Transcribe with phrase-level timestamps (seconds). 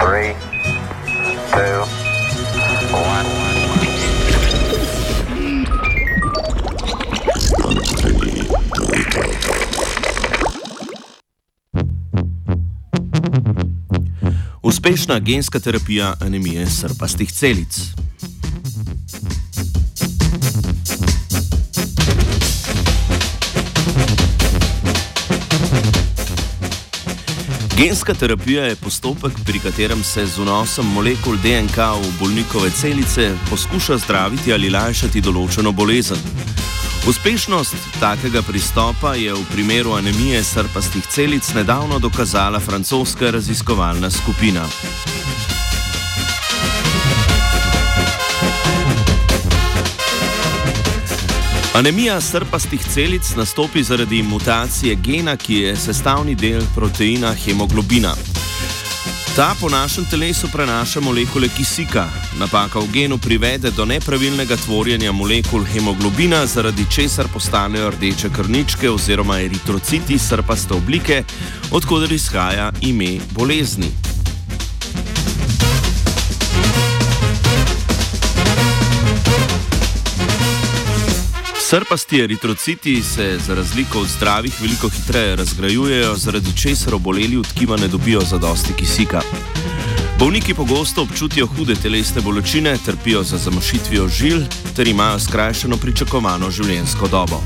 [0.00, 0.34] Three,
[1.52, 1.84] two,
[2.92, 3.26] one.
[14.62, 17.99] Uspešna genska terapija anemije srpastih celic.
[27.82, 33.96] Genska terapija je postopek, pri katerem se z vnosom molekul DNK v bolnikove celice poskuša
[33.98, 36.20] zdraviti ali lajšati določeno bolezen.
[37.08, 44.68] Uspešnost takega pristopa je v primeru anemije srpastih celic nedavno dokazala francoska raziskovalna skupina.
[51.80, 58.12] Anemija srpastih celic nastopi zaradi mutacije gena, ki je sestavni del proteina hemoglobina.
[59.36, 62.04] Ta po našem telesu prenaša molekule kisika.
[62.38, 69.40] Napaka v genu privede do nepravilnega tvorjenja molekul hemoglobina, zaradi česar postanejo rdeče krničke oziroma
[69.40, 71.22] eritrociti srpaste oblike,
[71.70, 74.09] odkuder izhaja ime bolezni.
[81.70, 87.76] Srpasti eritrociti se za razliko od zdravih veliko hitreje razgrajujejo, zaradi česar oboleli od tkiva
[87.76, 89.20] ne dobijo zadosti kisika.
[90.18, 94.40] Bolniki pogosto občutijo hude telesne bolečine, trpijo za zamošitvijo žil
[94.76, 97.42] ter imajo skrajšano pričakovano življenjsko dobo.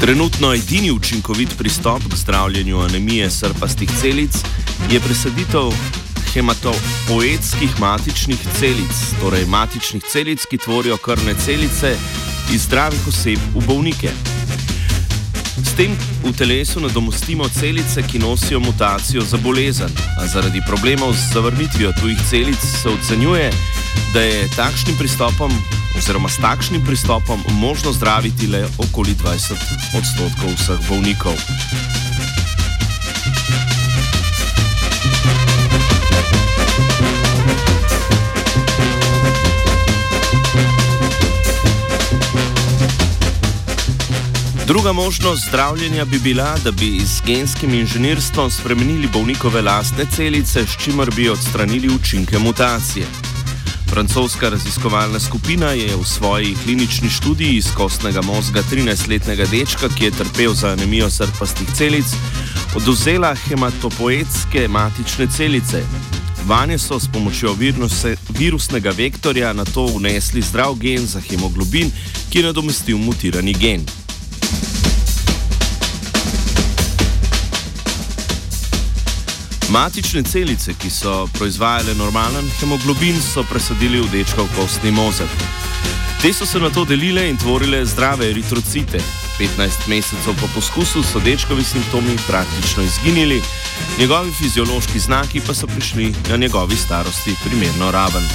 [0.00, 4.36] Trenutno edini učinkovit pristop k zdravljenju anemije srpastih celic
[4.90, 5.72] je presaditev
[6.34, 11.96] hematopoetskih matičnih celic, torej matičnih celic, ki tvorijo krvne celice
[12.52, 14.10] iz zdravih oseb v bolnike.
[15.62, 15.92] S tem
[16.24, 22.18] v telesu nadomestimo celice, ki nosijo mutacijo za bolezen, a zaradi problemov z zavrnitvijo tujih
[22.30, 23.50] celic se ocenjuje,
[24.14, 25.52] da je takšnim pristopom
[25.98, 29.52] oziroma s takšnim pristopom možno zdraviti le okoli 20
[29.98, 31.36] odstotkov vseh bolnikov.
[44.72, 50.84] Druga možnost zdravljenja bi bila, da bi z genskim inženirstvom spremenili bolnikove lastne celice, s
[50.84, 53.06] čimer bi odstranili učinke mutacije.
[53.90, 60.10] Francoska raziskovalna skupina je v svoji klinični študiji iz kostnega možga 13-letnega dečka, ki je
[60.10, 62.06] trpel za anemijo srpastih celic,
[62.76, 65.82] oduzela hematopoetske matične celice.
[66.46, 71.92] Vanje so s pomočjo viruse, virusnega vektorja na to vnesli zdrav gen za hemoglobin,
[72.30, 74.01] ki je nadomestil mutirani gen.
[79.72, 85.32] Matične celice, ki so proizvajale normalen hemoglobin, so presadili v dečkov kostni mozek.
[86.20, 89.00] Te so se na to delile in tvorile zdrave eritrocite.
[89.40, 93.40] 15 mesecev po poskusu so dečkovi simptomi praktično izginili,
[93.98, 98.28] njegovi fiziološki znaki pa so prišli na njegovi starosti primerno raven.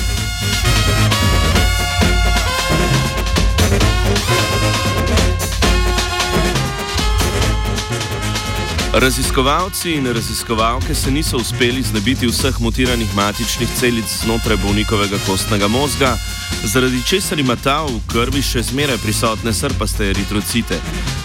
[8.99, 16.17] Raziskovalci in raziskovalke se niso uspeli znebiti vseh mutiranih matičnih celic znotraj bolnikovega kostnega možga,
[16.63, 20.79] zaradi česar ima ta v krvi še zmeraj prisotne srpaste eritrocite.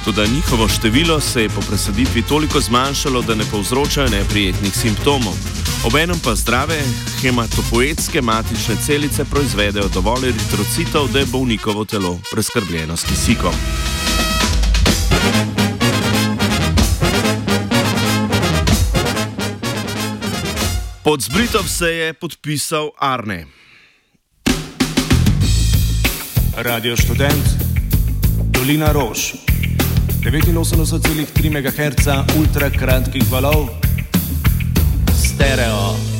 [0.05, 5.35] Tudi njihovo število se je po presaditvi toliko zmanjšalo, da ne povzročajo neprijetnih simptomov.
[5.85, 6.77] Obenem pa zdrave
[7.23, 13.57] hematopoetske matične celice proizvedejo dovolj eritrocitov, da je bolnikovo telo preskrbljeno s kisikom.
[21.03, 23.47] Pod zbritov se je podpisal Arne.
[26.55, 27.47] Radio študent,
[28.55, 29.35] Dolina Rož,
[30.23, 32.07] 89,3 MHz
[32.39, 33.69] ultra kratkih valov,
[35.11, 36.12] stereo.